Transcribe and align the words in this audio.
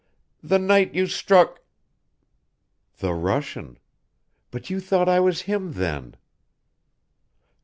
"The 0.41 0.57
night 0.57 0.95
you 0.95 1.05
struck" 1.05 1.59
"The 3.01 3.13
Russian 3.13 3.77
but 4.49 4.67
you 4.67 4.79
thought 4.79 5.07
I 5.07 5.19
was 5.19 5.41
him 5.43 5.73
then." 5.73 6.15